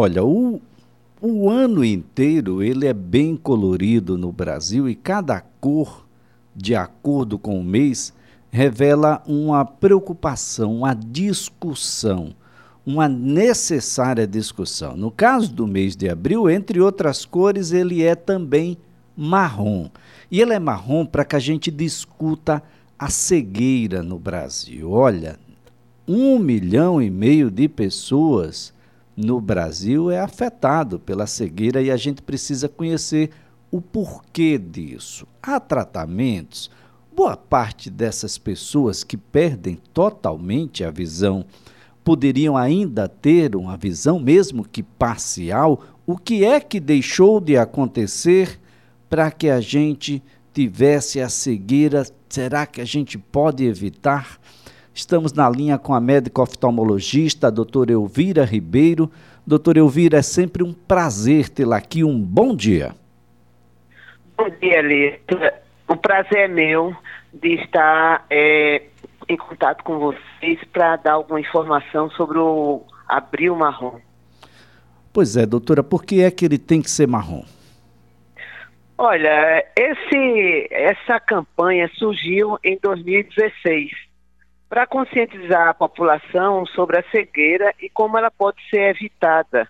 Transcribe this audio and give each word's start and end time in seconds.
Olha, 0.00 0.22
o, 0.22 0.60
o 1.20 1.50
ano 1.50 1.84
inteiro 1.84 2.62
ele 2.62 2.86
é 2.86 2.94
bem 2.94 3.34
colorido 3.34 4.16
no 4.16 4.30
Brasil 4.30 4.88
e 4.88 4.94
cada 4.94 5.40
cor, 5.40 6.06
de 6.54 6.76
acordo 6.76 7.36
com 7.36 7.58
o 7.58 7.64
mês, 7.64 8.14
revela 8.48 9.20
uma 9.26 9.64
preocupação, 9.64 10.76
uma 10.76 10.94
discussão, 10.94 12.32
uma 12.86 13.08
necessária 13.08 14.24
discussão. 14.24 14.96
No 14.96 15.10
caso 15.10 15.52
do 15.52 15.66
mês 15.66 15.96
de 15.96 16.08
abril, 16.08 16.48
entre 16.48 16.80
outras 16.80 17.24
cores, 17.24 17.72
ele 17.72 18.04
é 18.04 18.14
também 18.14 18.78
marrom. 19.16 19.90
E 20.30 20.40
ele 20.40 20.52
é 20.52 20.60
marrom 20.60 21.04
para 21.04 21.24
que 21.24 21.34
a 21.34 21.40
gente 21.40 21.72
discuta 21.72 22.62
a 22.96 23.10
cegueira 23.10 24.00
no 24.00 24.16
Brasil. 24.16 24.92
Olha, 24.92 25.40
um 26.06 26.38
milhão 26.38 27.02
e 27.02 27.10
meio 27.10 27.50
de 27.50 27.68
pessoas 27.68 28.77
no 29.20 29.40
Brasil 29.40 30.12
é 30.12 30.20
afetado 30.20 31.00
pela 31.00 31.26
cegueira 31.26 31.82
e 31.82 31.90
a 31.90 31.96
gente 31.96 32.22
precisa 32.22 32.68
conhecer 32.68 33.30
o 33.68 33.80
porquê 33.80 34.56
disso. 34.56 35.26
Há 35.42 35.58
tratamentos. 35.58 36.70
Boa 37.16 37.36
parte 37.36 37.90
dessas 37.90 38.38
pessoas 38.38 39.02
que 39.02 39.16
perdem 39.16 39.76
totalmente 39.92 40.84
a 40.84 40.90
visão 40.92 41.44
poderiam 42.04 42.56
ainda 42.56 43.08
ter 43.08 43.56
uma 43.56 43.76
visão, 43.76 44.20
mesmo 44.20 44.64
que 44.64 44.84
parcial. 44.84 45.82
O 46.06 46.16
que 46.16 46.44
é 46.44 46.60
que 46.60 46.78
deixou 46.78 47.40
de 47.40 47.56
acontecer 47.56 48.58
para 49.10 49.32
que 49.32 49.50
a 49.50 49.60
gente 49.60 50.22
tivesse 50.54 51.20
a 51.20 51.28
cegueira? 51.28 52.06
Será 52.28 52.66
que 52.66 52.80
a 52.80 52.84
gente 52.84 53.18
pode 53.18 53.64
evitar? 53.64 54.38
Estamos 54.98 55.32
na 55.32 55.48
linha 55.48 55.78
com 55.78 55.94
a 55.94 56.00
médica 56.00 56.42
oftalmologista, 56.42 57.46
a 57.46 57.50
doutora 57.50 57.92
Elvira 57.92 58.44
Ribeiro. 58.44 59.08
Doutora 59.46 59.78
Elvira, 59.78 60.18
é 60.18 60.22
sempre 60.22 60.64
um 60.64 60.72
prazer 60.72 61.48
tê-la 61.48 61.76
aqui. 61.76 62.02
Um 62.02 62.20
bom 62.20 62.52
dia. 62.52 62.96
Bom 64.36 64.50
dia, 64.60 64.82
Lito. 64.82 65.38
O 65.86 65.94
prazer 65.94 66.38
é 66.38 66.48
meu 66.48 66.96
de 67.32 67.54
estar 67.62 68.26
é, 68.28 68.82
em 69.28 69.36
contato 69.36 69.84
com 69.84 70.00
vocês 70.00 70.58
para 70.72 70.96
dar 70.96 71.12
alguma 71.12 71.38
informação 71.38 72.10
sobre 72.10 72.36
o 72.38 72.82
abril 73.06 73.54
marrom. 73.54 74.00
Pois 75.12 75.36
é, 75.36 75.46
doutora, 75.46 75.84
por 75.84 76.04
que 76.04 76.22
é 76.22 76.30
que 76.32 76.44
ele 76.44 76.58
tem 76.58 76.82
que 76.82 76.90
ser 76.90 77.06
marrom? 77.06 77.44
Olha, 78.98 79.64
esse, 79.76 80.66
essa 80.72 81.20
campanha 81.20 81.88
surgiu 81.94 82.58
em 82.64 82.76
2016 82.82 84.07
para 84.68 84.86
conscientizar 84.86 85.68
a 85.68 85.74
população 85.74 86.66
sobre 86.66 86.98
a 86.98 87.04
cegueira 87.10 87.74
e 87.80 87.88
como 87.88 88.18
ela 88.18 88.30
pode 88.30 88.58
ser 88.68 88.90
evitada. 88.90 89.68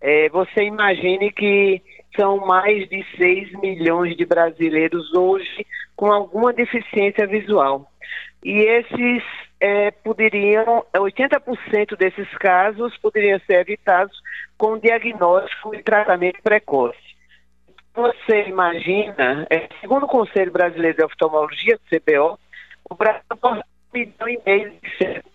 É, 0.00 0.28
você 0.30 0.64
imagine 0.64 1.30
que 1.30 1.80
são 2.16 2.38
mais 2.38 2.88
de 2.88 3.04
6 3.16 3.52
milhões 3.60 4.16
de 4.16 4.26
brasileiros 4.26 5.14
hoje 5.14 5.66
com 5.94 6.10
alguma 6.10 6.52
deficiência 6.52 7.26
visual. 7.26 7.88
E 8.44 8.58
esses 8.58 9.22
é, 9.60 9.92
poderiam, 9.92 10.84
80% 10.92 11.96
desses 11.96 12.28
casos 12.38 12.96
poderiam 12.98 13.38
ser 13.46 13.60
evitados 13.60 14.20
com 14.58 14.78
diagnóstico 14.78 15.74
e 15.74 15.82
tratamento 15.82 16.42
precoce. 16.42 16.98
Você 17.94 18.48
imagina, 18.48 19.46
é, 19.48 19.68
segundo 19.80 20.04
o 20.06 20.08
Conselho 20.08 20.50
Brasileiro 20.50 20.96
de 20.96 21.04
Oftalmologia, 21.04 21.78
CBO, 21.88 22.38
o 22.90 22.94
Brasil 22.94 23.22
milhão 23.92 24.28
e 24.28 24.40
meio 24.44 24.70
de 24.70 24.96
cérebros. 24.96 25.32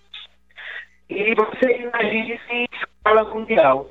E 1.10 1.36
você 1.36 1.78
imagine 1.78 2.36
isso 2.36 2.52
em 2.52 2.68
escala 2.74 3.24
mundial. 3.24 3.90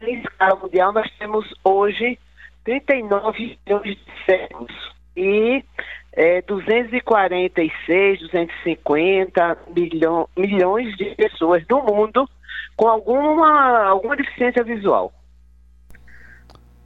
Em 0.00 0.20
escala 0.20 0.56
mundial, 0.56 0.92
nós 0.92 1.10
temos 1.18 1.52
hoje 1.64 2.18
39 2.64 3.58
milhões 3.66 3.96
de 3.96 4.24
cérebros 4.24 4.94
e 5.16 5.64
é, 6.12 6.42
246, 6.42 8.20
250 8.20 9.58
milhão, 9.74 10.28
milhões 10.36 10.96
de 10.96 11.14
pessoas 11.14 11.64
no 11.68 11.82
mundo 11.82 12.28
com 12.76 12.88
alguma, 12.88 13.84
alguma 13.84 14.16
deficiência 14.16 14.62
visual. 14.62 15.12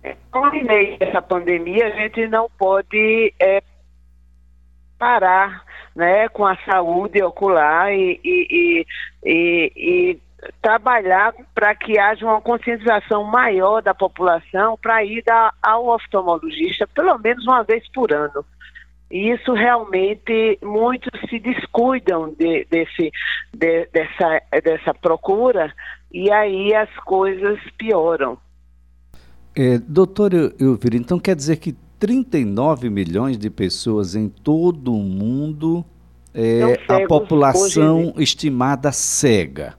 Então, 0.02 0.46
no 0.46 0.64
meio 0.64 0.98
dessa 0.98 1.20
pandemia, 1.20 1.88
a 1.88 1.90
gente 1.90 2.26
não 2.28 2.48
pode 2.58 3.34
é, 3.38 3.62
parar 4.98 5.64
né, 5.94 6.28
com 6.28 6.46
a 6.46 6.56
saúde 6.64 7.22
ocular 7.22 7.92
e, 7.92 8.20
e, 8.24 8.86
e, 9.24 9.72
e 9.76 10.18
trabalhar 10.62 11.34
para 11.54 11.74
que 11.74 11.98
haja 11.98 12.24
uma 12.24 12.40
conscientização 12.40 13.24
maior 13.24 13.82
da 13.82 13.94
população 13.94 14.78
para 14.80 15.04
ir 15.04 15.24
ao 15.62 15.88
oftalmologista 15.88 16.86
pelo 16.86 17.18
menos 17.18 17.44
uma 17.44 17.62
vez 17.62 17.86
por 17.92 18.12
ano. 18.12 18.44
E 19.10 19.30
isso 19.32 19.52
realmente 19.52 20.58
muitos 20.62 21.20
se 21.28 21.40
descuidam 21.40 22.32
de, 22.38 22.64
desse, 22.70 23.10
de, 23.52 23.86
dessa, 23.86 24.42
dessa 24.62 24.94
procura 24.94 25.72
e 26.12 26.30
aí 26.30 26.74
as 26.74 26.94
coisas 27.04 27.58
pioram. 27.76 28.38
É, 29.56 29.78
doutor 29.78 30.32
Elvira, 30.60 30.96
então 30.96 31.18
quer 31.18 31.34
dizer 31.34 31.56
que 31.56 31.76
39 32.00 32.88
milhões 32.88 33.36
de 33.36 33.50
pessoas 33.50 34.16
em 34.16 34.26
todo 34.26 34.94
o 34.94 35.02
mundo 35.02 35.84
é 36.34 36.80
a 36.88 37.06
população 37.06 38.08
hoje... 38.08 38.22
estimada 38.22 38.90
cega. 38.90 39.74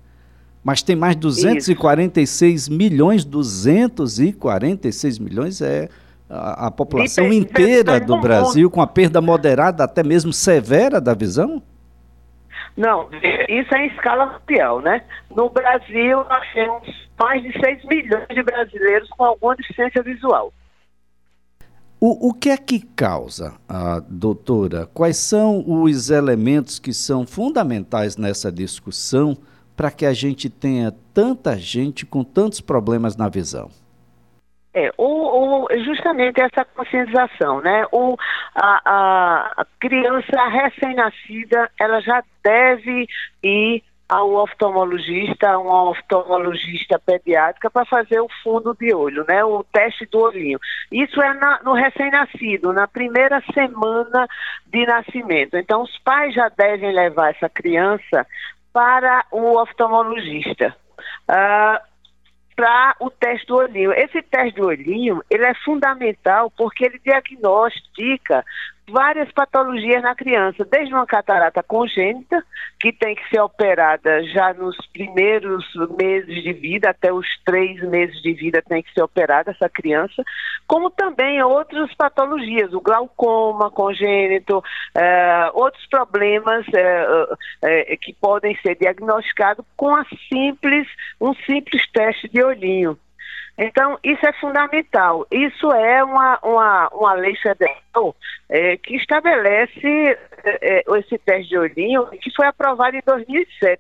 Mas 0.64 0.84
tem 0.84 0.96
mais 0.96 1.16
246 1.16 2.62
Isso. 2.62 2.72
milhões, 2.72 3.26
246 3.26 5.18
milhões 5.18 5.62
é 5.62 5.90
a, 6.30 6.68
a 6.68 6.72
população 6.72 7.34
inteira 7.34 8.00
do 8.00 8.22
Brasil 8.22 8.70
com 8.70 8.82
a 8.82 8.88
perda 8.88 9.20
moderada, 9.20 9.84
até 9.84 10.04
mesmo 10.04 10.32
severa 10.32 11.02
da 11.02 11.16
visão? 11.16 11.64
Não, 12.78 13.10
isso 13.50 13.74
é 13.74 13.86
em 13.86 13.88
escala 13.88 14.40
mundial, 14.40 14.80
né? 14.80 15.02
No 15.36 15.50
Brasil, 15.50 16.18
nós 16.30 16.54
temos 16.54 17.10
mais 17.20 17.42
de 17.42 17.52
6 17.60 17.84
milhões 17.86 18.28
de 18.30 18.44
brasileiros 18.44 19.10
com 19.10 19.26
alguma 19.26 19.56
deficiência 19.56 20.04
visual. 20.04 20.54
O, 22.04 22.30
o 22.30 22.34
que 22.34 22.50
é 22.50 22.58
que 22.58 22.80
causa, 22.80 23.54
a 23.70 24.00
doutora? 24.00 24.88
Quais 24.88 25.18
são 25.18 25.64
os 25.68 26.10
elementos 26.10 26.80
que 26.80 26.92
são 26.94 27.28
fundamentais 27.28 28.18
nessa 28.18 28.52
discussão 28.52 29.38
para 29.78 29.92
que 29.92 30.08
a 30.08 30.12
gente 30.12 30.50
tenha 30.50 30.92
tanta 31.14 31.56
gente 31.56 32.04
com 32.04 32.24
tantos 32.24 32.60
problemas 32.60 33.16
na 33.16 33.30
visão? 33.30 33.70
É, 34.74 34.90
justamente 35.86 36.42
essa 36.42 36.66
conscientização, 36.66 37.62
né? 37.62 37.86
O, 37.92 38.18
a, 38.56 39.62
a 39.62 39.66
criança 39.80 40.48
recém-nascida, 40.50 41.70
ela 41.80 42.02
já 42.02 42.24
deve 42.44 43.08
ir 43.44 43.84
ao 44.12 44.34
oftalmologista, 44.34 45.58
uma 45.58 45.90
oftalmologista 45.90 47.00
pediátrica 47.00 47.72
para 47.72 47.86
fazer 47.86 48.20
o 48.20 48.28
fundo 48.44 48.76
de 48.78 48.94
olho, 48.94 49.24
né? 49.26 49.42
O 49.42 49.64
teste 49.64 50.06
do 50.06 50.20
olhinho. 50.20 50.60
Isso 50.92 51.22
é 51.22 51.34
na, 51.34 51.62
no 51.64 51.72
recém-nascido, 51.72 52.74
na 52.74 52.90
primeira 52.90 53.42
semana 53.54 54.28
de 54.68 54.86
nascimento. 54.86 55.56
Então, 55.56 55.84
os 55.84 55.98
pais 56.00 56.36
já 56.36 56.50
devem 56.50 56.94
levar 56.94 57.30
essa 57.30 57.48
criança 57.48 58.28
para 58.74 59.24
o 59.32 59.58
oftalmologista. 59.58 60.76
Uh, 61.30 61.92
para 62.54 62.98
o 63.00 63.10
teste 63.10 63.48
do 63.48 63.56
olhinho. 63.56 63.94
Esse 63.94 64.22
teste 64.22 64.60
do 64.60 64.68
olhinho, 64.68 65.24
ele 65.30 65.46
é 65.46 65.54
fundamental 65.64 66.52
porque 66.52 66.84
ele 66.84 67.00
diagnostica 67.00 68.44
várias 68.92 69.32
patologias 69.32 70.02
na 70.04 70.14
criança, 70.14 70.66
desde 70.70 70.94
uma 70.94 71.06
catarata 71.06 71.64
congênita, 71.64 72.44
que 72.80 72.92
tem 72.92 73.16
que 73.16 73.30
ser 73.30 73.40
operada 73.40 74.24
já 74.26 74.54
nos 74.54 74.76
primeiros 74.88 75.66
meses 75.98 76.44
de 76.44 76.54
vida, 76.54 76.90
até 76.90 77.12
os 77.12 77.28
três 77.46 77.82
meses 77.90 78.22
de 78.22 78.34
vida 78.34 78.62
tem 78.62 78.84
que 78.84 78.94
ser 78.94 79.02
operada 79.02 79.52
essa 79.52 79.70
criança, 79.70 80.24
como 80.68 80.90
também 80.90 81.42
outras 81.42 81.94
patologias, 81.96 82.74
o 82.74 82.82
glaucoma 82.82 83.72
congênito, 83.72 84.64
eh, 84.96 85.52
outros 85.54 85.86
problemas 85.88 86.66
eh, 86.74 87.28
eh, 87.62 87.98
que 87.98 88.14
podem 88.14 88.58
ser 88.62 88.76
diagnosticados 88.76 89.66
com 89.76 89.96
a 89.96 90.06
simples, 90.32 90.88
um 91.20 91.34
simples 91.34 91.90
teste 91.92 92.28
de 92.30 92.44
olhinho. 92.44 92.98
Então, 93.64 94.00
isso 94.04 94.26
é 94.26 94.34
fundamental. 94.34 95.28
Isso 95.30 95.72
é 95.72 96.04
uma, 96.04 96.40
uma, 96.42 96.90
uma 96.90 97.14
lei 97.14 97.36
federal 97.36 98.16
é, 98.50 98.76
que 98.78 98.96
estabelece 98.96 100.18
é, 100.44 100.80
é 100.80 100.84
esse 100.98 101.16
teste 101.20 101.50
de 101.50 101.60
olhinho, 101.60 102.08
que 102.08 102.34
foi 102.36 102.48
aprovado 102.48 102.98
em 102.98 103.02
2007. 103.06 103.80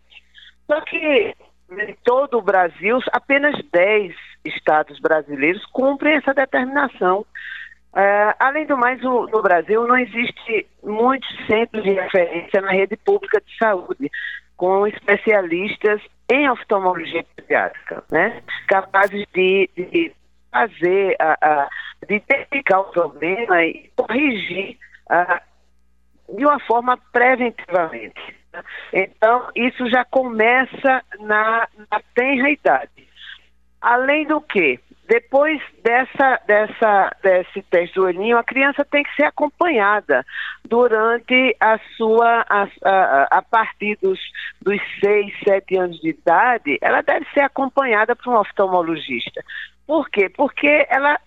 Só 0.67 0.81
que 0.81 1.35
em 1.71 1.95
todo 2.03 2.37
o 2.37 2.43
Brasil, 2.43 2.99
apenas 3.11 3.55
10 3.71 4.13
estados 4.45 4.99
brasileiros 4.99 5.65
cumprem 5.71 6.17
essa 6.17 6.31
determinação. 6.31 7.25
É, 7.95 8.35
além 8.39 8.67
do 8.67 8.77
mais, 8.77 9.03
o, 9.03 9.25
no 9.25 9.41
Brasil 9.41 9.87
não 9.87 9.97
existe 9.97 10.67
muitos 10.83 11.27
centros 11.47 11.83
de 11.83 11.89
referência 11.89 12.61
na 12.61 12.71
rede 12.71 12.95
pública 12.97 13.41
de 13.41 13.57
saúde, 13.57 14.11
com 14.55 14.85
especialistas 14.85 15.99
em 16.31 16.49
oftalmologia 16.49 17.25
pediátrica, 17.35 18.03
né? 18.09 18.41
Capazes 18.67 19.27
de, 19.33 19.69
de 19.75 20.13
fazer, 20.49 21.15
a, 21.19 21.37
a, 21.41 21.69
de 22.07 22.15
identificar 22.15 22.79
o 22.79 22.91
problema 22.91 23.63
e 23.65 23.91
corrigir 23.95 24.77
a, 25.09 25.41
de 26.29 26.45
uma 26.45 26.59
forma 26.61 26.97
preventivamente. 27.11 28.35
Então, 28.93 29.49
isso 29.55 29.89
já 29.89 30.05
começa 30.05 31.03
na, 31.19 31.67
na 31.91 32.01
tenra 32.15 32.49
idade. 32.49 33.07
Além 33.81 34.25
do 34.25 34.39
que, 34.39 34.79
depois 35.11 35.61
dessa, 35.83 36.39
dessa, 36.47 37.13
desse 37.21 37.61
teste 37.63 37.95
do 37.95 38.05
olhinho, 38.05 38.37
a 38.37 38.43
criança 38.45 38.85
tem 38.85 39.03
que 39.03 39.13
ser 39.13 39.25
acompanhada 39.25 40.25
durante 40.63 41.53
a 41.59 41.77
sua, 41.97 42.45
a, 42.47 42.65
a, 42.81 43.27
a 43.29 43.41
partir 43.41 43.97
dos, 44.01 44.17
dos 44.61 44.79
6, 45.03 45.33
7 45.43 45.77
anos 45.77 45.99
de 45.99 46.11
idade, 46.11 46.77
ela 46.81 47.01
deve 47.01 47.25
ser 47.33 47.41
acompanhada 47.41 48.15
por 48.15 48.33
um 48.33 48.37
oftalmologista. 48.37 49.43
Por 49.85 50.09
quê? 50.09 50.29
Porque 50.29 50.87
ela 50.89 51.19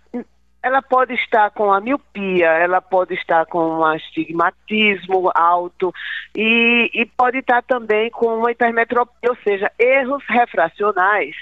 ela 0.62 0.80
pode 0.80 1.12
estar 1.12 1.50
com 1.50 1.70
a 1.70 1.78
miopia, 1.78 2.46
ela 2.46 2.80
pode 2.80 3.12
estar 3.12 3.44
com 3.44 3.80
um 3.80 3.84
astigmatismo 3.84 5.30
alto 5.34 5.92
e, 6.34 6.90
e 6.94 7.04
pode 7.04 7.40
estar 7.40 7.62
também 7.64 8.10
com 8.10 8.38
uma 8.38 8.50
hipermetropia, 8.50 9.28
ou 9.28 9.36
seja, 9.44 9.70
erros 9.78 10.24
refracionais 10.26 11.36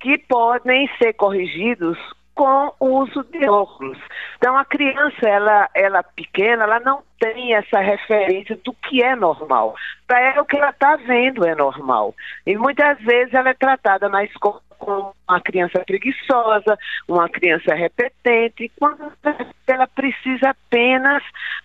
que 0.00 0.18
podem 0.18 0.88
ser 0.98 1.12
corrigidos 1.14 1.98
com 2.36 2.70
o 2.78 3.00
uso 3.00 3.24
de 3.24 3.48
óculos. 3.48 3.98
Então 4.36 4.56
a 4.56 4.64
criança, 4.64 5.26
ela, 5.26 5.68
ela 5.74 6.02
pequena, 6.02 6.64
ela 6.64 6.78
não 6.80 7.02
tem 7.18 7.54
essa 7.54 7.80
referência 7.80 8.56
do 8.62 8.74
que 8.74 9.02
é 9.02 9.16
normal. 9.16 9.74
Para 10.06 10.20
ela 10.20 10.42
o 10.42 10.44
que 10.44 10.56
ela 10.56 10.68
está 10.68 10.96
vendo 10.96 11.46
é 11.46 11.54
normal. 11.54 12.14
E 12.46 12.54
muitas 12.56 12.98
vezes 13.00 13.32
ela 13.32 13.48
é 13.50 13.54
tratada 13.54 14.08
na 14.10 14.22
escola 14.22 14.60
como 14.78 15.14
uma 15.26 15.40
criança 15.40 15.82
preguiçosa, 15.86 16.78
uma 17.08 17.26
criança 17.30 17.74
repetente, 17.74 18.70
quando 18.78 19.10
ela 19.66 19.86
precisa 19.86 20.50
apenas 20.50 21.22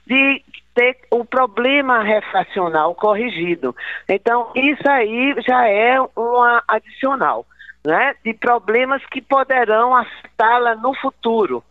de 0.08 0.42
ter 0.74 0.98
o 1.12 1.26
problema 1.26 2.02
refracional 2.02 2.96
corrigido. 2.96 3.76
Então, 4.08 4.52
isso 4.56 4.90
aí 4.90 5.36
já 5.46 5.68
é 5.68 6.00
uma 6.16 6.64
adicional 6.66 7.46
né, 7.86 8.16
de 8.24 8.34
problemas 8.34 9.04
que 9.08 9.22
poderão 9.22 9.96
afetá-la 9.96 10.76
no 10.76 10.94
futuro. 10.96 11.64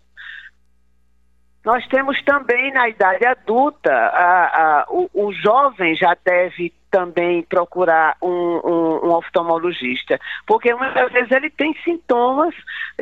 Nós 1.65 1.87
temos 1.89 2.21
também 2.23 2.73
na 2.73 2.89
idade 2.89 3.25
adulta, 3.25 3.93
a, 3.93 4.81
a, 4.81 4.87
o, 4.89 5.11
o, 5.12 5.33
jovem 5.33 5.95
já 5.95 6.17
deve 6.25 6.73
também 6.91 7.43
procurar 7.43 8.17
um, 8.23 8.29
um, 8.29 9.07
um, 9.07 9.12
oftalmologista, 9.12 10.19
porque 10.47 10.75
muitas 10.75 11.12
vezes 11.12 11.31
ele 11.31 11.51
tem 11.51 11.75
sintomas 11.85 12.55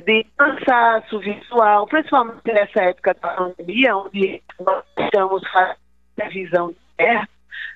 de 0.05 0.27
cansaço 0.37 1.21
visual, 1.21 1.87
principalmente 1.87 2.53
nessa 2.53 2.83
época 2.83 3.15
da 3.15 3.29
pandemia, 3.29 3.97
onde 3.97 4.43
nós 4.59 4.85
estamos 4.99 5.43
fazendo 5.51 6.31
visão 6.31 6.69
de 6.71 6.77
perto. 6.97 7.29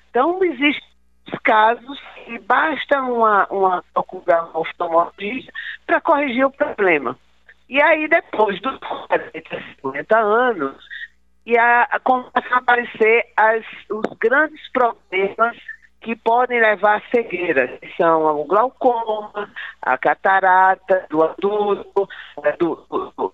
Então, 0.09 0.43
existe 0.43 0.92
casos 1.39 1.99
que 2.25 2.39
basta 2.39 3.01
uma, 3.01 3.47
uma 3.49 3.83
um 3.95 4.59
oftalmologista 4.59 5.51
para 5.85 6.01
corrigir 6.01 6.45
o 6.45 6.51
problema. 6.51 7.17
E 7.69 7.81
aí, 7.81 8.07
depois 8.07 8.61
dos 8.61 8.77
40, 8.79 9.63
50 9.81 10.17
anos, 10.17 10.75
e 11.45 11.57
a, 11.57 11.83
a, 11.83 11.99
começam 11.99 12.53
a 12.53 12.57
aparecer 12.57 13.25
as, 13.35 13.65
os 13.89 14.17
grandes 14.19 14.61
problemas 14.71 15.57
que 16.01 16.15
podem 16.17 16.59
levar 16.59 16.97
à 16.97 17.01
cegueira, 17.09 17.67
que 17.79 17.95
são 17.95 18.41
o 18.41 18.45
glaucoma, 18.45 19.49
a 19.81 19.97
catarata 19.97 21.05
do 21.09 21.23
adulto, 21.23 22.09
do, 22.59 22.75
do, 22.89 23.13
do 23.17 23.33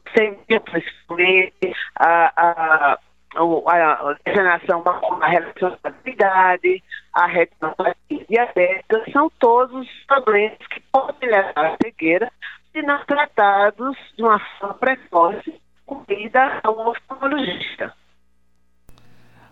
principalmente, 0.61 1.73
a, 1.95 2.31
a 2.35 2.99
a 3.35 4.15
degeneração 4.25 4.83
a 4.85 5.27
relacionabilidade, 5.27 6.67
a 6.77 6.88
retinopatia 7.25 8.25
diabética, 8.29 9.03
são 9.11 9.31
todos 9.39 9.87
problemas 10.07 10.57
que 10.69 10.79
podem 10.91 11.29
levar 11.29 11.53
à 11.55 11.77
cegueira 11.81 12.31
se 12.71 12.81
não 12.81 13.03
tratados 13.05 13.97
de 14.15 14.23
uma 14.23 14.39
forma 14.59 14.75
precoce 14.75 15.53
com 15.85 16.03
ida 16.07 16.61
a 16.63 16.71
um 16.71 16.87
oftalmologista. 16.87 17.93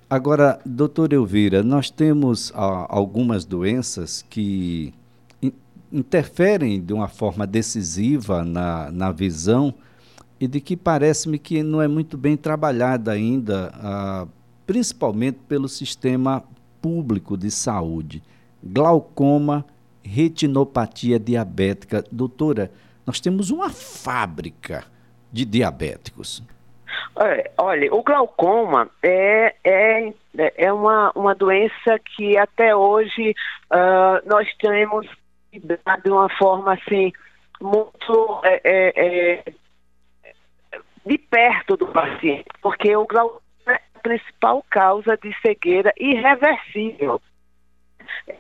Agora, 0.10 0.60
doutor 0.66 1.12
Elvira, 1.12 1.62
nós 1.62 1.90
temos 1.90 2.54
ah, 2.56 2.86
algumas 2.90 3.44
doenças 3.44 4.22
que 4.30 4.94
in 5.42 5.52
interferem 5.92 6.82
de 6.82 6.94
uma 6.94 7.08
forma 7.08 7.46
decisiva 7.46 8.44
na, 8.44 8.92
na 8.92 9.12
visão 9.12 9.74
e 10.40 10.48
de 10.48 10.62
que 10.62 10.78
parece-me 10.78 11.40
que 11.40 11.64
não 11.64 11.82
é 11.82 11.88
muito 11.88 12.18
bem 12.18 12.38
trabalhada 12.38 13.12
ainda, 13.12 13.72
ah, 13.76 14.28
principalmente 14.66 15.40
pelo 15.48 15.68
sistema 15.68 16.44
público 16.88 17.36
de 17.36 17.52
saúde. 17.52 18.24
Glaucoma, 18.64 19.66
retinopatia 20.02 21.20
diabética. 21.20 22.02
Doutora, 22.10 22.72
nós 23.06 23.20
temos 23.20 23.52
uma 23.52 23.70
fábrica 23.70 24.86
de 25.30 25.44
diabéticos. 25.44 26.42
É, 27.20 27.52
olha, 27.58 27.94
o 27.94 28.02
glaucoma 28.02 28.90
é, 29.04 29.54
é, 29.66 30.14
é 30.38 30.72
uma, 30.72 31.12
uma 31.14 31.36
doença 31.36 32.00
que 32.16 32.38
até 32.38 32.74
hoje 32.74 33.36
uh, 33.70 34.26
nós 34.26 34.48
temos 34.60 35.06
de 35.52 36.10
uma 36.10 36.30
forma 36.38 36.74
assim 36.74 37.12
muito 37.60 38.42
é, 38.46 38.62
é, 38.64 39.44
é 39.44 39.54
de 41.06 41.18
perto 41.18 41.76
do 41.76 41.88
paciente, 41.88 42.46
porque 42.62 42.96
o 42.96 43.06
glaucoma 43.06 43.47
principal 44.08 44.64
causa 44.70 45.18
de 45.18 45.36
cegueira 45.42 45.94
irreversível. 45.98 47.22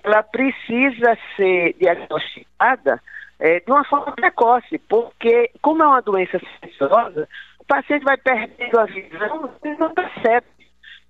Ela 0.02 0.24
precisa 0.24 1.18
ser 1.36 1.74
diagnosticada 1.74 3.02
é, 3.40 3.60
de 3.60 3.69
uma 3.69 3.84
forma 3.84 4.14
precoce, 4.14 4.80
porque, 4.88 5.52
como 5.62 5.84
é 5.84 5.88
uma 5.88 6.02
doença 6.02 6.40
silenciosa, 6.40 7.28
o 7.60 7.66
paciente 7.66 8.04
vai 8.04 8.18
perdendo 8.18 8.80
a 8.80 8.86
visão 8.86 9.52
e 9.64 9.69
não 9.75 9.94
percebe 9.94 10.48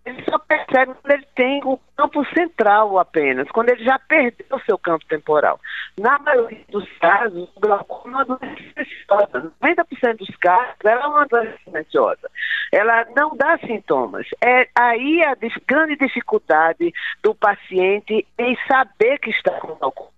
ele 0.07 0.23
só 0.23 0.39
percebe 0.39 0.93
quando 0.93 1.13
ele 1.13 1.27
tem 1.35 1.61
o 1.65 1.77
campo 1.97 2.25
central 2.33 2.97
apenas, 2.97 3.49
quando 3.49 3.69
ele 3.69 3.83
já 3.83 3.99
perdeu 3.99 4.45
o 4.51 4.61
seu 4.61 4.77
campo 4.77 5.05
temporal. 5.05 5.59
Na 5.99 6.17
maioria 6.19 6.63
dos 6.69 6.89
casos, 6.99 7.49
o 7.55 7.59
glaucoma 7.59 8.21
é 8.21 8.23
uma 8.23 8.25
doença 8.25 8.55
silenciosa. 8.55 9.53
90% 9.61 10.17
dos 10.17 10.35
casos, 10.37 10.75
ela 10.85 11.03
é 11.03 11.07
uma 11.07 11.25
doença 11.25 11.57
silenciosa. 11.63 12.31
Ela 12.71 13.05
não 13.15 13.35
dá 13.35 13.57
sintomas. 13.59 14.25
É 14.41 14.69
aí 14.73 15.21
a 15.23 15.35
grande 15.67 15.97
dificuldade 15.97 16.93
do 17.21 17.35
paciente 17.35 18.25
em 18.37 18.57
saber 18.65 19.19
que 19.19 19.31
está 19.31 19.59
com 19.59 19.75
glaucoma. 19.75 20.11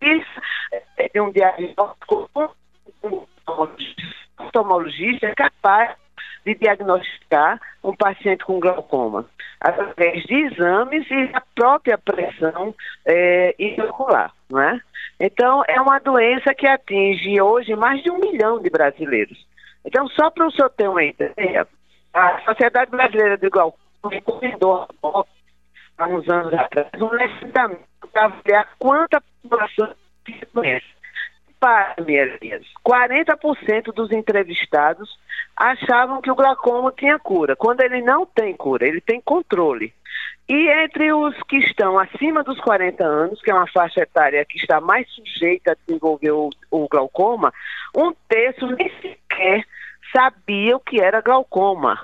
Isso 0.00 0.40
é 0.96 1.20
um 1.20 1.30
diagnóstico 1.30 2.30
um 3.02 3.26
oftalmologista 4.38 5.26
é 5.26 5.34
capaz 5.34 5.96
de 6.44 6.54
diagnosticar 6.54 7.60
um 7.82 7.94
paciente 7.94 8.44
com 8.44 8.60
glaucoma, 8.60 9.26
através 9.60 10.22
de 10.24 10.34
exames 10.34 11.06
e 11.10 11.26
da 11.28 11.42
própria 11.54 11.98
pressão 11.98 12.74
é, 13.04 13.54
inocular? 13.58 14.32
Então, 15.20 15.62
é 15.66 15.80
uma 15.80 15.98
doença 15.98 16.54
que 16.54 16.66
atinge 16.66 17.40
hoje 17.40 17.74
mais 17.74 18.02
de 18.02 18.10
um 18.10 18.18
milhão 18.18 18.60
de 18.60 18.70
brasileiros. 18.70 19.46
Então, 19.84 20.08
só 20.08 20.30
para 20.30 20.46
o 20.46 20.50
senhor 20.52 20.70
ter 20.70 20.88
uma 20.88 21.02
ideia, 21.02 21.66
a 22.14 22.40
Sociedade 22.42 22.90
Brasileira 22.90 23.36
de 23.36 23.48
Glaucoma 23.48 23.78
recomendou 24.10 24.88
há 25.98 26.06
uns 26.06 26.28
anos 26.28 26.54
atrás 26.54 26.88
um 27.00 27.08
levantamento 27.08 28.08
para 28.12 28.26
avaliar 28.26 28.68
quanta 28.78 29.20
população 29.42 29.94
tem 30.24 30.40
doença. 30.54 30.97
Para, 31.60 31.96
minhas 32.06 32.38
40% 32.86 33.92
dos 33.92 34.12
entrevistados 34.12 35.18
achavam 35.56 36.20
que 36.20 36.30
o 36.30 36.36
glaucoma 36.36 36.92
tinha 36.96 37.18
cura, 37.18 37.56
quando 37.56 37.80
ele 37.80 38.00
não 38.00 38.24
tem 38.24 38.56
cura, 38.56 38.86
ele 38.86 39.00
tem 39.00 39.20
controle. 39.20 39.92
E 40.48 40.68
entre 40.84 41.12
os 41.12 41.34
que 41.42 41.58
estão 41.58 41.98
acima 41.98 42.42
dos 42.42 42.58
40 42.60 43.04
anos, 43.04 43.42
que 43.42 43.50
é 43.50 43.54
uma 43.54 43.66
faixa 43.66 44.00
etária 44.00 44.44
que 44.44 44.56
está 44.56 44.80
mais 44.80 45.06
sujeita 45.10 45.72
a 45.72 45.76
desenvolver 45.86 46.30
o, 46.30 46.48
o 46.70 46.88
glaucoma, 46.88 47.52
um 47.94 48.12
terço 48.28 48.66
nem 48.66 48.88
sequer 49.02 49.64
sabia 50.10 50.76
o 50.76 50.80
que 50.80 51.00
era 51.00 51.20
glaucoma. 51.20 51.98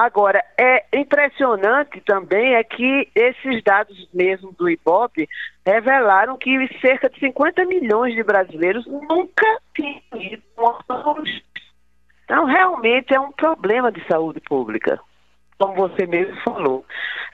Agora, 0.00 0.42
é 0.58 0.82
impressionante 0.94 2.00
também 2.00 2.54
é 2.54 2.64
que 2.64 3.06
esses 3.14 3.62
dados 3.62 4.08
mesmo 4.14 4.50
do 4.52 4.70
IBOP 4.70 5.28
revelaram 5.66 6.38
que 6.38 6.50
cerca 6.80 7.10
de 7.10 7.20
50 7.20 7.66
milhões 7.66 8.14
de 8.14 8.22
brasileiros 8.22 8.86
nunca 8.86 9.46
tinham 9.74 10.00
ido 10.14 10.42
um. 10.56 11.22
Então, 12.24 12.46
realmente 12.46 13.14
é 13.14 13.20
um 13.20 13.30
problema 13.30 13.92
de 13.92 14.02
saúde 14.06 14.40
pública, 14.40 14.98
como 15.58 15.74
você 15.74 16.06
mesmo 16.06 16.34
falou. 16.44 16.82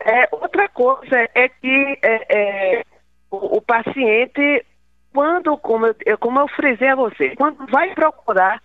É, 0.04 0.28
outra 0.32 0.68
coisa 0.68 1.28
é 1.37 1.49
que 1.49 1.99
é, 2.02 2.26
é, 2.37 2.85
o, 3.30 3.58
o, 3.58 3.62
paciente 3.62 4.66
quando, 5.14 5.56
como 5.58 5.87
eu, 6.04 6.18
como 6.18 6.40
eu 6.40 6.49
frisei 6.49 6.88
a 6.88 6.96
você, 6.96 7.37
quando 7.37 7.64
vai 7.68 7.94
procurar 7.94 8.61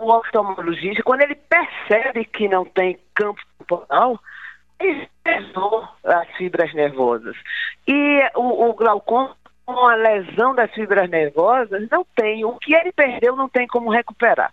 o 0.00 0.12
oftalmologista, 0.12 1.02
quando 1.02 1.22
ele 1.22 1.34
percebe 1.34 2.24
que 2.24 2.48
não 2.48 2.64
tem 2.64 2.98
campo 3.14 3.40
temporal, 3.58 4.18
ele 4.80 5.08
pesou 5.22 5.86
as 6.04 6.28
fibras 6.36 6.72
nervosas. 6.74 7.36
E 7.86 8.20
o, 8.34 8.70
o 8.70 8.74
glaucoma, 8.74 9.36
com 9.66 9.86
a 9.86 9.94
lesão 9.94 10.54
das 10.54 10.72
fibras 10.72 11.08
nervosas, 11.08 11.86
não 11.90 12.04
tem. 12.16 12.44
O 12.44 12.56
que 12.56 12.74
ele 12.74 12.90
perdeu 12.92 13.36
não 13.36 13.48
tem 13.48 13.66
como 13.66 13.90
recuperar 13.90 14.52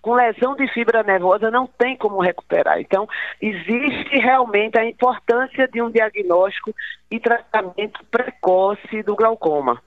com 0.00 0.14
lesão 0.14 0.54
de 0.54 0.66
fibra 0.72 1.02
nervosa 1.02 1.50
não 1.50 1.66
tem 1.66 1.96
como 1.96 2.20
recuperar. 2.20 2.80
Então, 2.80 3.06
existe 3.42 4.16
realmente 4.16 4.78
a 4.78 4.84
importância 4.84 5.66
de 5.68 5.82
um 5.82 5.90
diagnóstico 5.90 6.74
e 7.10 7.18
tratamento 7.18 8.04
precoce 8.10 9.02
do 9.02 9.16
glaucoma. 9.16 9.82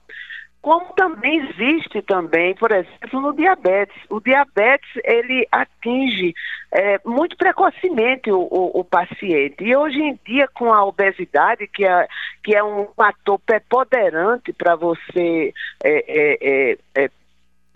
Como 0.62 0.92
também 0.94 1.38
existe 1.40 2.00
também, 2.02 2.54
por 2.54 2.70
exemplo, 2.70 3.20
no 3.20 3.34
diabetes. 3.34 3.96
O 4.08 4.20
diabetes, 4.20 4.88
ele 5.02 5.44
atinge 5.50 6.32
é, 6.70 7.00
muito 7.04 7.36
precocemente 7.36 8.30
o, 8.30 8.38
o, 8.38 8.78
o, 8.78 8.84
paciente. 8.84 9.64
E 9.64 9.74
hoje 9.74 10.00
em 10.00 10.16
dia, 10.24 10.46
com 10.54 10.72
a 10.72 10.84
obesidade, 10.84 11.66
que 11.66 11.84
é, 11.84 12.06
que 12.44 12.54
é 12.54 12.62
um 12.62 12.86
fator 12.96 13.40
preponderante 13.40 14.52
para 14.52 14.76
você 14.76 15.52
é, 15.82 16.04
é, 16.08 16.38
é, 16.40 16.78
é 16.94 17.10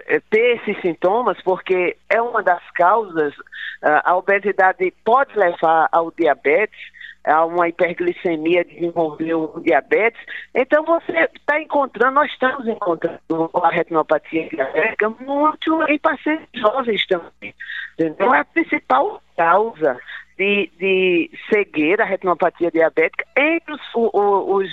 é, 0.09 0.21
ter 0.31 0.61
esses 0.61 0.81
sintomas, 0.83 1.37
porque 1.43 1.97
é 2.09 2.23
uma 2.23 2.40
das 2.40 2.62
causas, 2.71 3.35
a 3.83 4.16
obesidade 4.16 4.93
pode 5.05 5.37
levar 5.37 5.88
ao 5.90 6.12
diabetes, 6.12 6.78
a 7.26 7.45
uma 7.45 7.68
hiperglicemia, 7.68 8.64
desenvolver 8.64 9.35
o 9.35 9.61
diabetes. 9.61 10.21
Então 10.54 10.85
você 10.85 11.28
está 11.35 11.61
encontrando, 11.61 12.14
nós 12.14 12.30
estamos 12.30 12.66
encontrando 12.66 13.50
a 13.54 13.68
retinopatia 13.68 14.49
diabética 14.49 15.11
muito 15.11 15.83
em 15.88 15.99
pacientes 15.99 16.49
jovens 16.54 17.04
também. 17.06 17.54
Então 17.99 18.35
é 18.35 18.40
a 18.40 18.45
principal 18.45 19.21
causa 19.37 19.99
de, 20.38 20.71
de 20.78 21.30
cegueira, 21.50 22.04
retinopatia 22.04 22.71
diabética, 22.71 23.25
entre 23.37 23.75
os, 23.75 23.80
os, 23.95 24.71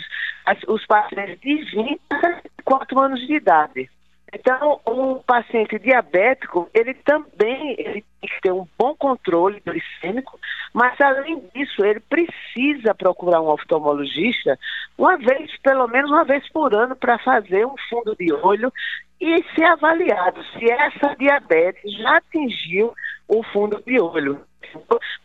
os, 0.67 0.85
pacientes 0.85 1.39
de 1.39 1.55
20 1.63 2.01
a 2.11 2.19
34 2.19 2.99
anos 2.99 3.27
de 3.27 3.33
idade. 3.33 3.89
Então, 4.33 4.81
um 4.87 5.19
paciente 5.19 5.77
diabético, 5.77 6.67
ele 6.73 6.95
também 6.95 7.75
ele 7.77 8.03
tem 8.19 8.29
que 8.29 8.41
ter 8.41 8.51
um 8.51 8.67
bom 8.77 8.95
controle 8.95 9.61
glicêmico, 9.63 10.39
mas 10.73 10.99
além 10.99 11.39
disso, 11.53 11.85
ele 11.85 11.99
precisa 11.99 12.95
procurar 12.95 13.41
um 13.41 13.49
oftalmologista 13.49 14.57
uma 14.97 15.17
vez, 15.17 15.55
pelo 15.61 15.87
menos 15.87 16.09
uma 16.09 16.23
vez 16.23 16.49
por 16.51 16.73
ano, 16.73 16.95
para 16.95 17.19
fazer 17.19 17.65
um 17.65 17.75
fundo 17.89 18.15
de 18.15 18.33
olho 18.33 18.73
e 19.21 19.43
ser 19.55 19.65
avaliado 19.65 20.43
se 20.57 20.69
essa 20.69 21.15
diabetes 21.15 21.93
já 21.93 22.17
atingiu 22.17 22.91
o 23.27 23.43
fundo 23.43 23.83
de 23.85 23.99
olho. 23.99 24.41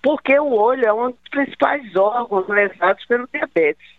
Porque 0.02 0.38
o 0.38 0.52
olho 0.52 0.84
é 0.84 0.92
um 0.92 1.10
dos 1.10 1.28
principais 1.30 1.96
órgãos 1.96 2.46
lesados 2.46 3.04
pelo 3.06 3.26
diabetes. 3.32 3.97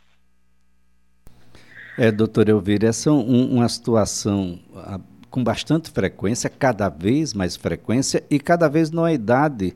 É, 2.01 2.13
doutor 2.13 2.47
Elvira, 2.47 2.87
essa 2.87 3.09
é 3.09 3.11
um, 3.11 3.55
uma 3.55 3.67
situação 3.67 4.57
a, 4.73 4.95
ah, 4.95 4.99
com 5.29 5.43
bastante 5.43 5.91
frequência, 5.91 6.49
cada 6.49 6.87
vez 6.87 7.33
mais 7.33 7.57
frequência 7.57 8.23
e 8.29 8.39
cada 8.39 8.69
vez 8.69 8.89
numa 8.89 9.11
idade 9.11 9.75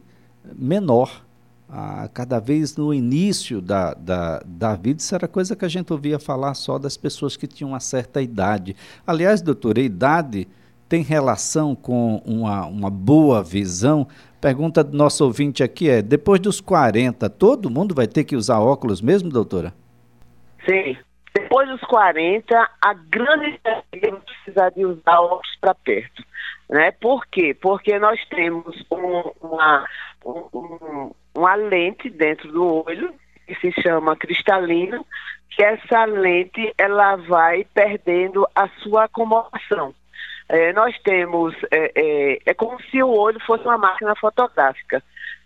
menor. 0.56 1.22
A, 1.68 2.03
ah, 2.03 2.08
cada 2.08 2.39
vez 2.39 2.77
no 2.77 2.94
início 2.94 3.60
da, 3.60 3.94
da, 3.94 4.42
da 4.46 4.74
vida, 4.74 5.01
isso 5.01 5.13
era 5.13 5.27
coisa 5.27 5.53
que 5.53 5.65
a 5.65 5.68
gente 5.68 5.92
ouvia 5.92 6.18
falar 6.18 6.53
só 6.53 6.80
das 6.80 6.96
pessoas 6.96 7.36
que 7.36 7.46
tinham 7.46 7.72
uma 7.72 7.82
certa 7.82 8.22
idade. 8.22 8.74
Aliás, 9.06 9.42
doutor, 9.42 9.77
a 9.77 9.82
idade 9.82 10.48
tem 10.88 11.03
relação 11.03 11.75
com 11.75 12.22
uma, 12.25 12.65
uma 12.65 12.89
boa 12.89 13.44
visão? 13.44 14.08
Pergunta 14.39 14.82
do 14.82 14.96
nosso 14.96 15.25
ouvinte 15.25 15.62
aqui 15.62 15.89
é: 15.89 16.01
depois 16.01 16.39
dos 16.39 16.62
40, 16.62 17.30
todo 17.30 17.70
mundo 17.70 17.94
vai 17.94 18.08
ter 18.08 18.24
que 18.24 18.38
usar 18.38 18.62
óculos 18.62 19.01
mesmo, 19.01 19.30
doutora? 19.30 19.74
Sim, 20.65 20.96
depois 21.53 21.69
dos 21.69 21.81
40, 21.81 22.69
a 22.81 22.93
grande 22.95 23.60
maioria 23.63 24.12
vai 24.12 24.22
precisar 24.22 24.69
de 24.72 24.86
usar 24.88 25.22
óculos 25.22 25.55
para 25.62 25.75
perto. 25.75 26.24
Né? 26.67 26.89
Por 26.93 27.27
quê? 27.27 27.53
Porque 27.53 28.00
nós 28.00 28.19
temos 28.27 28.75
um, 28.89 29.31
uma, 29.39 29.88
um, 30.25 31.12
uma 31.36 31.53
lente 31.53 32.10
dentro 32.10 32.51
do 32.51 32.83
olho, 32.83 33.13
que 33.45 33.53
se 33.53 33.72
chama 33.83 34.15
cristalina, 34.15 35.05
que 35.51 35.62
essa 35.62 36.05
lente 36.05 36.74
ela 36.75 37.17
vai 37.17 37.67
perdendo 37.72 38.48
a 38.55 38.67
sua 38.81 39.03
acomodação. 39.03 39.93
É, 40.50 40.74
nós 40.74 40.98
temos, 41.03 41.53
é, 41.69 41.91
é, 41.95 42.39
é 42.48 42.53
como 42.55 42.81
se 42.81 43.03
o 43.03 43.10
olho 43.10 43.39
fosse 43.45 43.63
uma 43.63 43.77
máquina 43.77 44.15
fotográfica 44.15 45.03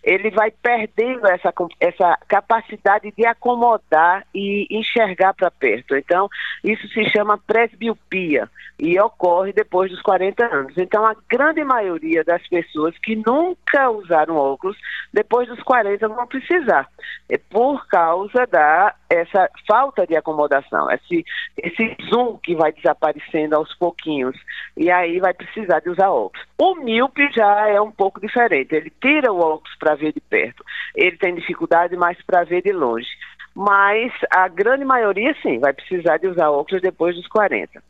ele 0.07 0.29
vai 0.29 0.50
perdendo 0.50 1.27
essa, 1.27 1.53
essa 1.81 2.17
capacidade 2.29 3.12
de 3.12 3.25
acomodar 3.25 4.25
e 4.34 4.65
enxergar 4.72 5.34
para 5.34 5.51
perto. 5.51 5.98
Então, 5.98 6.29
isso 6.63 6.88
se 6.88 7.10
chama 7.10 7.38
presbiopia 7.38 8.50
e 8.79 8.98
ocorre 9.00 9.51
depois 9.51 9.91
dos 9.91 10.01
40 10.01 10.46
anos. 10.46 10.77
Então, 10.77 11.05
a 11.05 11.13
grande 11.29 11.62
maioria 11.63 12.24
das 12.24 12.48
pessoas 12.48 12.98
que 13.00 13.17
nunca 13.17 13.89
usaram 13.89 14.38
óculos, 14.38 14.77
depois 15.12 15.48
dos 15.50 15.62
40 15.63 16.07
vão 16.07 16.25
precisar, 16.25 16.88
é 17.27 17.38
por 17.38 17.86
causa 17.88 18.46
da 18.48 18.96
essa 19.10 19.50
falta 19.67 20.05
de 20.05 20.15
acomodação, 20.15 20.89
esse, 20.91 21.25
esse 21.57 21.98
zoom 22.10 22.38
que 22.38 22.55
vai 22.55 22.72
desaparecendo 22.72 23.55
aos 23.55 23.74
pouquinhos, 23.75 24.36
e 24.75 24.91
aí 24.91 25.19
vai 25.19 25.34
precisar 25.34 25.79
de 25.79 25.89
usar 25.89 26.10
óculos. 26.10 26.46
O 26.57 26.75
míope 26.75 27.29
já 27.34 27.67
é 27.67 27.79
um 27.79 27.91
pouco 27.91 28.19
diferente, 28.19 28.75
ele 28.75 28.91
tira 29.01 29.31
o 29.31 29.39
óculos 29.39 29.66
para 29.75 29.95
ver 29.95 30.13
de 30.13 30.21
perto. 30.21 30.63
Ele 30.95 31.17
tem 31.17 31.36
dificuldade 31.36 31.95
mais 31.95 32.21
para 32.24 32.43
ver 32.43 32.62
de 32.62 32.71
longe. 32.71 33.09
Mas 33.55 34.12
a 34.29 34.47
grande 34.47 34.86
maioria, 34.86 35.36
sim, 35.41 35.59
vai 35.59 35.74
precisar 35.74 36.17
de 36.17 36.27
usar 36.27 36.51
óculos 36.51 36.81
depois 36.81 37.15
dos 37.15 37.27
40. 37.27 37.81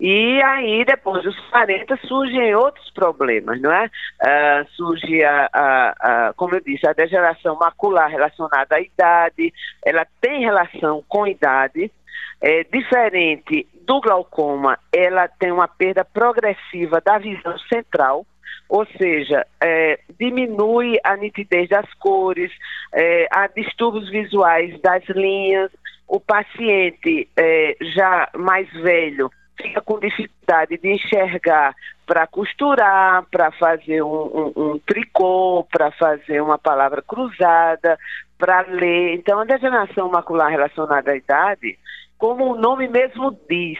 E 0.00 0.42
aí, 0.42 0.84
depois 0.84 1.22
dos 1.22 1.38
40, 1.50 1.96
surgem 2.08 2.54
outros 2.56 2.90
problemas, 2.90 3.60
não 3.60 3.72
é? 3.72 3.86
Uh, 3.86 4.68
surge, 4.72 5.22
a, 5.22 5.48
a, 5.52 6.28
a, 6.28 6.32
como 6.34 6.56
eu 6.56 6.60
disse, 6.60 6.86
a 6.86 6.92
degeneração 6.92 7.56
macular 7.56 8.10
relacionada 8.10 8.74
à 8.74 8.80
idade, 8.80 9.54
ela 9.84 10.04
tem 10.20 10.40
relação 10.40 11.04
com 11.08 11.28
idade, 11.28 11.92
é, 12.40 12.64
diferente 12.64 13.66
do 13.86 14.00
glaucoma, 14.00 14.78
ela 14.92 15.28
tem 15.28 15.52
uma 15.52 15.68
perda 15.68 16.04
progressiva 16.04 17.00
da 17.00 17.18
visão 17.18 17.56
central, 17.72 18.26
ou 18.68 18.86
seja, 18.98 19.46
é, 19.60 19.98
diminui 20.18 20.98
a 21.04 21.16
nitidez 21.16 21.68
das 21.68 21.92
cores, 21.94 22.50
é, 22.92 23.28
há 23.30 23.46
distúrbios 23.46 24.08
visuais 24.10 24.80
das 24.80 25.04
linhas, 25.08 25.70
o 26.08 26.20
paciente 26.20 27.28
é, 27.36 27.76
já 27.80 28.28
mais 28.34 28.70
velho 28.72 29.30
fica 29.60 29.80
com 29.80 29.98
dificuldade 29.98 30.76
de 30.78 30.92
enxergar 30.92 31.74
para 32.06 32.26
costurar, 32.26 33.24
para 33.30 33.50
fazer 33.52 34.02
um, 34.02 34.08
um, 34.08 34.52
um 34.56 34.78
tricô, 34.80 35.66
para 35.70 35.90
fazer 35.92 36.40
uma 36.40 36.58
palavra 36.58 37.00
cruzada, 37.00 37.98
para 38.38 38.62
ler. 38.62 39.14
Então, 39.14 39.40
a 39.40 39.44
degeneração 39.44 40.10
macular 40.10 40.50
relacionada 40.50 41.12
à 41.12 41.16
idade, 41.16 41.78
como 42.18 42.52
o 42.52 42.56
nome 42.56 42.88
mesmo 42.88 43.38
diz, 43.48 43.78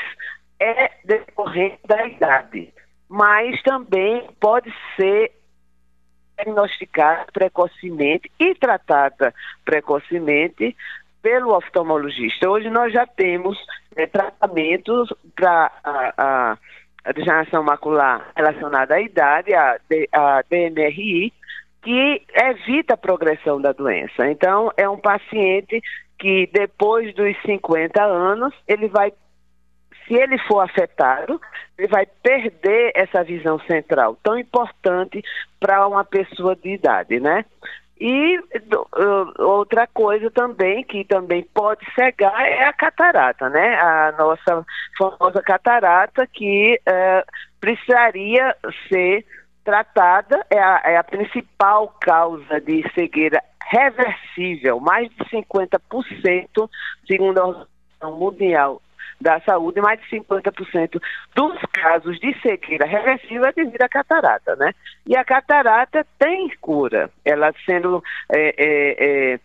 é 0.59 0.91
decorrente 1.05 1.81
da 1.87 2.07
idade 2.07 2.73
mas 3.15 3.63
também 3.63 4.29
pode 4.41 4.75
ser 4.97 5.31
diagnosticada 6.37 7.27
precocemente 7.33 8.29
e 8.41 8.57
tratada 8.57 9.33
precocemente 9.65 10.77
pelo 11.23 11.57
oftalmologista. 11.57 12.51
Hoje 12.51 12.69
nós 12.71 12.93
já 12.93 13.07
temos 13.07 13.57
é, 13.95 14.09
tratamentos 14.09 15.15
para 15.37 15.71
a, 15.85 16.59
a, 17.05 17.13
degeneração 17.13 17.63
macular 17.63 18.33
relacionada 18.35 18.97
à 18.97 19.01
idade, 19.01 19.55
a, 19.55 19.79
a 20.13 20.43
DMRI, 20.51 21.33
que 21.83 22.21
evita 22.35 22.95
a 22.95 22.97
progressão 22.97 23.61
da 23.61 23.71
doença. 23.71 24.27
Então, 24.27 24.73
é 24.77 24.89
um 24.89 24.99
paciente 24.99 25.81
que 26.19 26.51
depois 26.53 27.15
dos 27.15 27.41
50 27.43 28.03
anos, 28.03 28.53
ele 28.67 28.89
vai 28.89 29.13
se 30.07 30.15
ele 30.15 30.39
for 30.39 30.61
afetado, 30.61 31.41
ele 31.79 31.89
vai 31.89 32.07
perder 32.23 32.93
essa 32.95 33.23
visão 33.23 33.59
central, 33.61 34.17
tão 34.23 34.39
importante 34.39 35.23
para 35.59 35.87
uma 35.87 36.05
pessoa 36.05 36.55
de 36.57 36.75
idade, 36.75 37.21
né? 37.21 37.45
E 38.01 38.39
uh, 38.39 39.43
outra 39.43 39.87
coisa 39.87 40.31
também 40.31 40.83
que 40.85 41.05
também 41.05 41.43
pode 41.55 41.85
cegar 41.95 42.41
é 42.43 42.67
a 42.67 42.73
catarata, 42.73 43.49
né? 43.49 43.77
A 43.77 44.13
nossa 44.19 44.67
famosa 44.99 45.41
catarata 45.41 46.27
que 46.27 46.79
uh, 46.89 47.33
precisaria 47.61 48.55
ser 48.89 49.25
tratada, 49.65 50.45
é 50.51 50.59
a, 50.59 50.83
é 50.85 50.97
a 50.97 51.05
principal 51.05 51.89
causa 52.01 52.61
de 52.61 52.85
cegueira 52.95 53.43
reversível, 53.67 54.79
mais 54.79 55.09
de 55.09 55.25
50%, 55.25 56.69
segundo 57.07 57.39
a 57.39 57.47
Organização 57.47 58.19
Mundial 58.19 58.83
da 59.25 59.41
saúde, 59.41 59.81
mais 59.81 59.99
de 60.01 60.07
50% 60.21 61.01
dos 61.35 61.59
casos 61.73 62.21
de 62.21 62.39
cegueira 62.43 62.87
reversível 62.87 63.47
é 63.47 63.53
devido 63.53 63.81
à 63.81 63.89
catarata, 63.89 64.55
né? 64.57 64.73
E 65.07 65.17
a 65.17 65.25
catarata 65.25 66.07
tem 66.19 66.51
cura, 66.61 67.11
ela 67.25 67.51
sendo 67.65 68.05
é, 68.31 68.55
é, 68.57 69.35
é, 69.35 69.41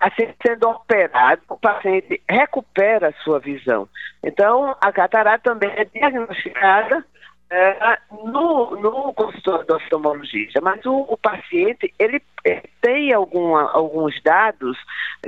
assim, 0.00 0.28
sendo 0.44 0.68
operado, 0.70 1.42
o 1.50 1.58
paciente 1.58 2.22
recupera 2.28 3.08
a 3.08 3.22
sua 3.22 3.38
visão. 3.38 3.86
Então, 4.24 4.74
a 4.80 4.90
catarata 4.90 5.50
também 5.50 5.70
é 5.76 5.84
diagnosticada 5.84 7.04
é, 7.50 7.98
no, 8.10 8.76
no 8.76 9.12
consultório 9.14 9.66
do 9.66 9.76
oftalmologista, 9.76 10.60
mas 10.60 10.84
o, 10.84 11.06
o 11.08 11.16
paciente, 11.16 11.92
ele, 11.98 12.20
tem 12.82 13.12
alguma, 13.12 13.70
alguns 13.72 14.20
dados 14.22 14.76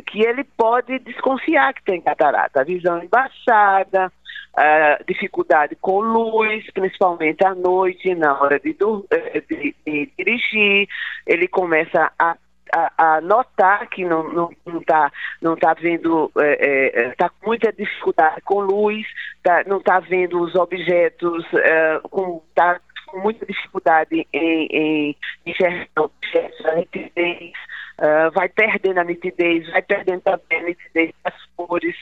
que 0.06 0.22
ele 0.22 0.44
pode 0.44 0.98
desconfiar 0.98 1.72
que 1.72 1.82
tem 1.82 2.00
catarata, 2.00 2.64
visão 2.64 3.02
embaçada, 3.02 4.12
uh, 4.52 5.04
dificuldade 5.06 5.76
com 5.76 6.00
luz, 6.00 6.64
principalmente 6.72 7.44
à 7.44 7.54
noite, 7.54 8.14
na 8.14 8.38
hora 8.38 8.60
de, 8.60 8.74
de, 8.74 9.40
de, 9.48 9.74
de 9.86 10.12
dirigir, 10.18 10.88
ele 11.26 11.48
começa 11.48 12.12
a 12.18 12.36
a, 12.72 13.16
a, 13.16 13.20
notar 13.20 13.88
que 13.88 14.04
não 14.04 14.20
está 14.22 14.32
não, 14.34 14.50
não 14.74 14.82
tá, 14.82 15.12
não 15.42 15.56
tá 15.56 15.74
vendo, 15.74 16.30
está 16.36 16.44
é, 16.44 17.02
é, 17.06 17.10
tá 17.16 17.28
com 17.28 17.48
muita 17.48 17.72
dificuldade 17.72 18.40
com 18.42 18.60
luz, 18.60 19.06
tá, 19.42 19.64
não 19.66 19.78
está 19.78 20.00
vendo 20.00 20.40
os 20.40 20.54
objetos, 20.54 21.44
é, 21.54 22.00
com, 22.10 22.42
tá 22.54 22.80
com 23.10 23.20
muita 23.20 23.44
dificuldade 23.44 24.26
em, 24.32 25.16
enxergar 25.44 25.86
objetos, 25.98 26.66
a 26.66 26.76
nitidez, 26.76 27.52
uh, 27.98 28.30
vai 28.32 28.48
perdendo 28.48 28.98
a 28.98 29.04
nitidez, 29.04 29.68
vai 29.70 29.82
perdendo 29.82 30.20
também 30.22 30.60
a 30.60 30.62
nitidez 30.62 31.12
das 31.24 31.34
cores, 31.56 31.96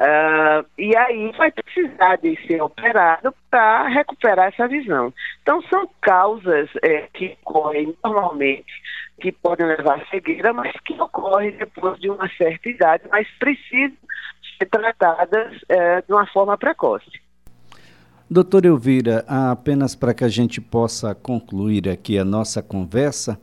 uh, 0.00 0.66
e 0.78 0.96
aí 0.96 1.32
vai 1.36 1.52
precisar 1.52 2.16
de 2.16 2.36
ser 2.46 2.62
operado 2.62 3.34
para 3.50 3.88
recuperar 3.88 4.48
essa 4.48 4.66
visão. 4.66 5.12
Então, 5.42 5.62
são 5.62 5.88
causas 6.00 6.70
é, 6.82 7.08
que 7.12 7.36
ocorrem 7.42 7.94
normalmente 8.02 8.72
que 9.20 9.32
podem 9.32 9.66
levar 9.66 9.98
à 9.98 10.06
cegueira, 10.06 10.52
mas 10.52 10.72
que 10.84 10.92
ocorrem 11.00 11.52
depois 11.52 11.98
de 11.98 12.10
uma 12.10 12.28
certa 12.36 12.68
idade, 12.68 13.04
mas 13.10 13.26
precisam 13.38 13.96
tratadas 14.64 15.52
é, 15.68 16.02
de 16.02 16.12
uma 16.12 16.26
forma 16.26 16.56
precoce. 16.56 17.10
Doutor 18.28 18.64
Elvira, 18.64 19.24
apenas 19.28 19.94
para 19.94 20.14
que 20.14 20.24
a 20.24 20.28
gente 20.28 20.60
possa 20.60 21.14
concluir 21.14 21.88
aqui 21.88 22.18
a 22.18 22.24
nossa 22.24 22.62
conversa, 22.62 23.38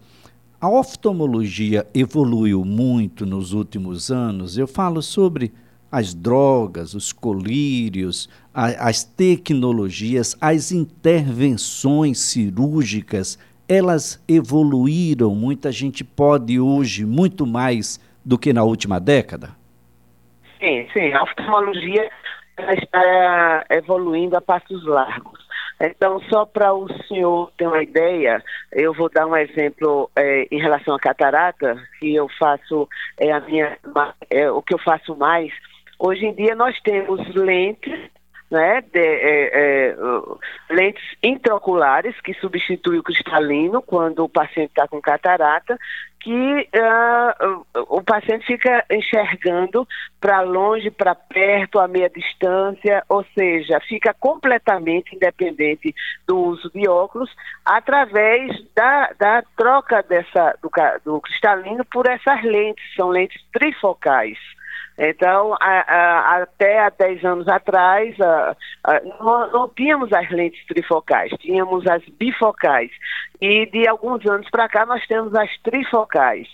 a 0.59 0.69
oftalmologia 0.69 1.87
evoluiu 1.93 2.65
muito 2.65 3.25
nos 3.25 3.53
últimos 3.53 4.11
anos. 4.11 4.57
Eu 4.57 4.67
falo 4.67 5.01
sobre 5.01 5.53
as 5.91 6.13
drogas, 6.13 6.93
os 6.93 7.13
colírios, 7.13 8.27
a, 8.53 8.89
as 8.89 9.03
tecnologias, 9.03 10.35
as 10.41 10.71
intervenções 10.71 12.19
cirúrgicas 12.19 13.37
elas 13.67 14.21
evoluíram, 14.27 15.33
muita 15.33 15.71
gente 15.71 16.03
pode 16.03 16.59
hoje 16.59 17.05
muito 17.05 17.45
mais 17.45 17.99
do 18.23 18.37
que 18.37 18.53
na 18.53 18.63
última 18.63 18.99
década? 18.99 19.55
Sim, 20.93 21.11
a 21.13 21.23
oftalmologia 21.23 22.09
está 22.57 23.65
evoluindo 23.69 24.37
a 24.37 24.41
passos 24.41 24.85
largos. 24.85 25.43
Então, 25.81 26.21
só 26.29 26.45
para 26.45 26.73
o 26.73 26.87
senhor 27.07 27.51
ter 27.57 27.67
uma 27.67 27.81
ideia, 27.81 28.41
eu 28.71 28.93
vou 28.93 29.09
dar 29.09 29.25
um 29.25 29.35
exemplo 29.35 30.09
é, 30.15 30.47
em 30.51 30.61
relação 30.61 30.95
à 30.95 30.99
catarata, 30.99 31.75
que 31.99 32.13
eu 32.13 32.29
faço, 32.39 32.87
é, 33.19 33.31
a 33.31 33.39
minha, 33.41 33.77
é, 34.29 34.49
o 34.49 34.61
que 34.61 34.73
eu 34.73 34.79
faço 34.79 35.15
mais. 35.15 35.51
Hoje 35.99 36.25
em 36.25 36.33
dia 36.33 36.55
nós 36.55 36.79
temos 36.81 37.27
lentes 37.33 37.99
né, 38.51 38.81
de, 38.81 39.95
lentes 40.69 41.03
intraoculares, 41.23 42.15
que 42.21 42.35
substitui 42.35 42.99
o 42.99 43.03
cristalino 43.03 43.81
quando 43.81 44.23
o 44.23 44.29
paciente 44.29 44.69
está 44.69 44.87
com 44.87 45.01
catarata, 45.01 45.77
que 46.23 46.69
uh, 46.73 47.65
o 47.89 48.01
paciente 48.01 48.45
fica 48.45 48.85
enxergando 48.89 49.85
para 50.21 50.39
longe, 50.39 50.89
para 50.89 51.13
perto, 51.13 51.79
a 51.79 51.87
meia 51.87 52.09
distância, 52.09 53.03
ou 53.09 53.25
seja, 53.35 53.79
fica 53.81 54.13
completamente 54.13 55.13
independente 55.13 55.93
do 56.25 56.39
uso 56.39 56.71
de 56.73 56.87
óculos 56.87 57.29
através 57.65 58.51
da, 58.73 59.11
da 59.19 59.43
troca 59.57 60.01
dessa, 60.01 60.57
do, 60.61 60.71
do 61.03 61.19
cristalino 61.19 61.83
por 61.85 62.07
essas 62.07 62.41
lentes, 62.41 62.83
são 62.95 63.09
lentes 63.09 63.43
trifocais. 63.51 64.37
Então, 64.97 65.55
a, 65.59 65.79
a, 65.79 66.43
até 66.43 66.79
há 66.79 66.89
10 66.89 67.25
anos 67.25 67.47
atrás, 67.47 68.15
a, 68.21 68.55
não, 69.19 69.51
não, 69.51 69.69
tínhamos 69.69 70.13
as 70.13 70.29
lentes 70.29 70.63
trifocais, 70.67 71.31
tínhamos 71.39 71.85
as 71.87 72.03
bifocais. 72.19 72.91
E 73.41 73.65
de 73.65 73.87
alguns 73.87 74.25
anos 74.25 74.49
para 74.49 74.69
cá, 74.69 74.85
nós 74.85 75.05
temos 75.07 75.33
as 75.35 75.49
trifocais. 75.63 76.47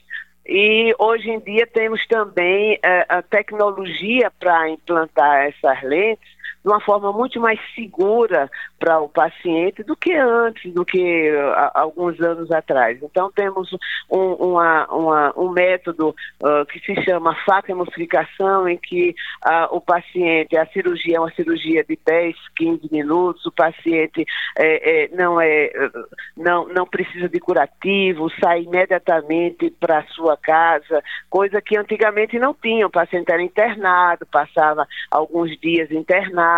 E 0.47 0.95
hoje 0.97 1.29
em 1.29 1.39
dia 1.39 1.67
temos 1.67 2.05
também 2.07 2.79
eh, 2.81 3.05
a 3.07 3.21
tecnologia 3.21 4.31
para 4.39 4.69
implantar 4.69 5.45
essas 5.45 5.83
lentes 5.83 6.38
de 6.63 6.69
uma 6.69 6.79
forma 6.81 7.11
muito 7.11 7.39
mais 7.39 7.59
segura 7.73 8.49
para 8.77 8.99
o 8.99 9.09
paciente 9.09 9.83
do 9.83 9.95
que 9.95 10.13
antes, 10.13 10.73
do 10.73 10.85
que 10.85 11.31
uh, 11.31 11.71
alguns 11.73 12.19
anos 12.19 12.51
atrás. 12.51 12.99
Então, 13.01 13.31
temos 13.31 13.71
um, 14.09 14.33
uma, 14.33 14.85
uma, 14.87 15.33
um 15.37 15.49
método 15.49 16.09
uh, 16.09 16.65
que 16.65 16.79
se 16.79 17.01
chama 17.03 17.35
faca-emulsificação, 17.45 18.67
em 18.67 18.77
que 18.77 19.15
uh, 19.45 19.75
o 19.75 19.81
paciente, 19.81 20.57
a 20.57 20.65
cirurgia 20.67 21.17
é 21.17 21.19
uma 21.19 21.31
cirurgia 21.31 21.83
de 21.83 21.97
10, 22.05 22.35
15 22.55 22.89
minutos, 22.91 23.45
o 23.45 23.51
paciente 23.51 24.25
é, 24.57 25.03
é, 25.03 25.09
não, 25.15 25.39
é, 25.39 25.71
não, 26.35 26.67
não 26.67 26.85
precisa 26.85 27.29
de 27.29 27.39
curativo, 27.39 28.29
sai 28.39 28.63
imediatamente 28.63 29.69
para 29.79 29.99
a 29.99 30.07
sua 30.07 30.37
casa, 30.37 31.01
coisa 31.29 31.61
que 31.61 31.77
antigamente 31.77 32.37
não 32.37 32.53
tinha. 32.53 32.87
O 32.87 32.91
paciente 32.91 33.31
era 33.31 33.41
internado, 33.41 34.25
passava 34.25 34.87
alguns 35.11 35.57
dias 35.59 35.91
internado, 35.91 36.48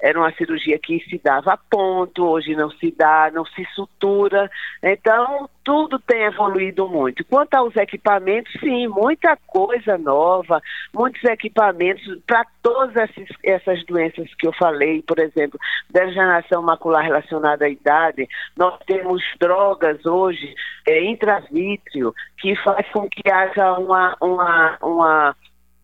era 0.00 0.18
uma 0.18 0.32
cirurgia 0.32 0.78
que 0.78 1.00
se 1.08 1.20
dava 1.22 1.54
a 1.54 1.56
ponto, 1.56 2.26
hoje 2.26 2.54
não 2.54 2.70
se 2.70 2.94
dá, 2.96 3.30
não 3.32 3.44
se 3.44 3.64
sutura. 3.74 4.50
Então, 4.82 5.48
tudo 5.64 5.98
tem 5.98 6.24
evoluído 6.24 6.88
muito. 6.88 7.24
Quanto 7.24 7.54
aos 7.54 7.74
equipamentos, 7.76 8.52
sim, 8.60 8.86
muita 8.86 9.36
coisa 9.46 9.96
nova, 9.96 10.60
muitos 10.92 11.22
equipamentos 11.24 12.04
para 12.26 12.44
todas 12.62 12.94
essas, 12.96 13.28
essas 13.42 13.84
doenças 13.86 14.28
que 14.34 14.46
eu 14.46 14.52
falei, 14.52 15.02
por 15.02 15.18
exemplo, 15.18 15.58
degeneração 15.90 16.62
macular 16.62 17.04
relacionada 17.04 17.64
à 17.64 17.68
idade, 17.68 18.28
nós 18.56 18.78
temos 18.86 19.22
drogas 19.40 20.04
hoje, 20.04 20.54
é, 20.86 21.04
intravítrio, 21.04 22.14
que 22.38 22.54
faz 22.56 22.86
com 22.90 23.08
que 23.08 23.30
haja 23.30 23.72
uma, 23.78 24.16
uma, 24.20 24.78
uma 24.82 25.36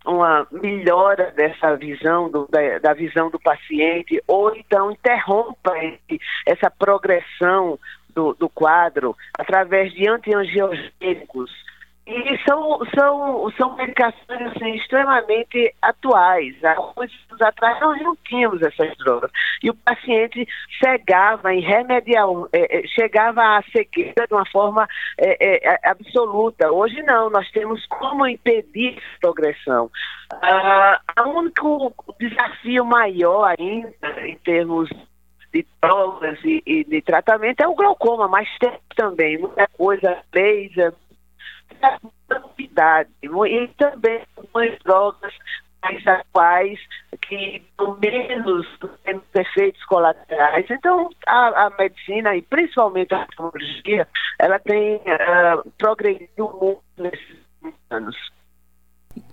uma 0.05 0.47
melhora 0.51 1.31
dessa 1.33 1.77
visão, 1.77 2.31
do, 2.31 2.49
da, 2.51 2.79
da, 2.79 2.95
visão 2.95 3.31
do 3.31 3.39
paciente, 3.39 4.23
ou 4.27 4.55
então 4.57 4.91
interrompa 4.91 5.77
esse, 5.79 6.21
essa 6.47 6.71
progressão 6.71 7.79
do, 8.15 8.35
do 8.35 8.49
quadro 8.49 9.17
através 9.39 9.93
de 9.93 10.09
antiangiogênicos 10.09 11.51
e 12.11 12.39
são, 12.45 12.79
são, 12.95 13.51
são 13.53 13.77
medicações 13.77 14.57
assim, 14.57 14.75
extremamente 14.75 15.75
atuais. 15.81 16.55
Há 16.65 16.77
alguns 16.77 17.11
anos 17.29 17.41
atrás 17.41 17.81
nós 17.81 18.03
não 18.03 18.17
tínhamos 18.17 18.61
essas 18.63 18.97
drogas. 18.99 19.31
E 19.63 19.71
o 19.71 19.75
paciente 19.75 20.47
chegava 20.83 21.55
em 21.55 21.61
remediar, 21.61 22.27
é, 22.53 22.83
chegava 22.89 23.59
à 23.59 23.63
cegueira 23.71 24.27
de 24.27 24.35
uma 24.35 24.47
forma 24.47 24.89
é, 25.19 25.69
é, 25.69 25.89
absoluta. 25.89 26.71
Hoje 26.71 27.01
não, 27.03 27.31
nós 27.31 27.49
temos 27.53 27.85
como 27.87 28.27
impedir 28.27 28.99
essa 28.99 29.19
progressão. 29.21 29.91
Ah, 30.43 31.01
o 31.25 31.29
único 31.31 31.95
desafio 32.19 32.85
maior 32.85 33.55
ainda 33.59 34.27
em 34.27 34.37
termos 34.39 34.89
de 35.53 35.67
drogas 35.83 36.39
e, 36.45 36.63
e, 36.65 36.85
de 36.85 37.03
tratamento 37.03 37.61
é 37.61 37.67
o 37.67 37.75
glaucoma, 37.75 38.29
mas 38.29 38.49
tem 38.59 38.73
também 38.97 39.39
muita 39.39 39.67
coisa, 39.77 40.19
laser, 40.35 40.93
novidade. 42.29 43.11
E 43.23 43.69
também 43.77 44.23
algumas 44.37 44.79
drogas 44.85 45.33
mais 45.83 46.07
atuais 46.07 46.79
que 47.23 47.63
dão 47.79 47.99
menos, 47.99 48.67
menos 49.07 49.23
efeitos 49.35 49.83
colaterais. 49.85 50.67
Então, 50.71 51.09
a, 51.27 51.67
a, 51.67 51.71
medicina 51.79 52.37
e 52.37 52.43
principalmente 52.43 53.15
a 53.15 53.27
tecnologia, 53.27 54.07
ela 54.39 54.59
tem 54.59 54.97
uh, 54.97 55.71
progredido 55.79 56.51
muito 56.61 56.83
nesses 56.99 57.39
anos. 57.91 58.17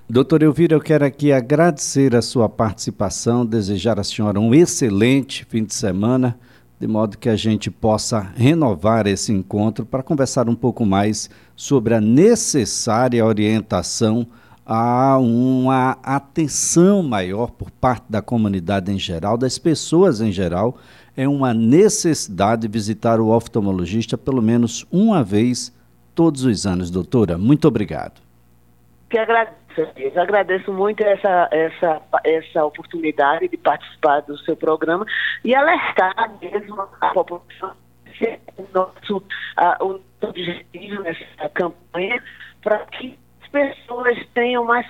Doutor 0.09 0.41
Elvira, 0.41 0.73
eu 0.73 0.81
quero 0.81 1.03
aqui 1.03 1.33
agradecer 1.33 2.15
a 2.15 2.21
sua 2.21 2.47
participação, 2.47 3.45
desejar 3.45 3.99
à 3.99 4.03
senhora 4.03 4.39
um 4.39 4.53
excelente 4.53 5.43
fim 5.45 5.65
de 5.65 5.73
semana, 5.73 6.39
de 6.79 6.87
modo 6.87 7.17
que 7.17 7.27
a 7.27 7.35
gente 7.35 7.69
possa 7.69 8.19
renovar 8.19 9.05
esse 9.05 9.33
encontro 9.33 9.85
para 9.85 10.01
conversar 10.01 10.47
um 10.47 10.55
pouco 10.55 10.85
mais 10.85 11.29
sobre 11.29 11.46
a 11.95 12.01
necessária 12.01 13.25
orientação 13.25 14.27
há 14.65 15.17
uma 15.17 15.97
atenção 16.03 17.01
maior 17.01 17.51
por 17.51 17.71
parte 17.71 18.05
da 18.09 18.21
comunidade 18.21 18.91
em 18.91 18.99
geral, 18.99 19.37
das 19.37 19.57
pessoas 19.57 20.21
em 20.21 20.31
geral, 20.31 20.77
é 21.15 21.27
uma 21.27 21.53
necessidade 21.53 22.67
visitar 22.67 23.19
o 23.19 23.29
oftalmologista 23.29 24.17
pelo 24.17 24.41
menos 24.41 24.85
uma 24.91 25.23
vez 25.23 25.73
todos 26.13 26.43
os 26.43 26.67
anos, 26.67 26.91
doutora. 26.91 27.37
Muito 27.37 27.67
obrigado. 27.67 28.21
Que 29.09 29.17
agradeço, 29.17 29.55
eu 29.95 30.21
agradeço 30.21 30.71
muito 30.73 31.01
essa, 31.01 31.47
essa, 31.51 32.01
essa 32.23 32.65
oportunidade 32.65 33.47
de 33.47 33.57
participar 33.57 34.21
do 34.21 34.37
seu 34.39 34.55
programa 34.55 35.05
e 35.45 35.55
alertar 35.55 36.33
mesmo 36.41 36.81
a 36.99 37.09
população 37.13 37.71
o 38.57 38.67
nosso, 38.73 39.17
uh, 39.17 39.85
o 39.85 39.99
objetivo 40.21 41.01
nessa 41.01 41.49
campanha 41.53 42.21
para 42.61 42.85
que 42.87 43.17
as 43.41 43.49
pessoas 43.49 44.17
tenham 44.33 44.65
mais 44.65 44.89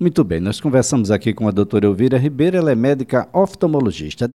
Muito 0.00 0.22
bem, 0.22 0.40
nós 0.40 0.60
conversamos 0.60 1.10
aqui 1.10 1.34
com 1.34 1.48
a 1.48 1.50
doutora 1.50 1.86
Elvira 1.86 2.16
Ribeiro, 2.16 2.56
ela 2.56 2.70
é 2.70 2.74
médica 2.74 3.28
oftalmologista. 3.32 4.26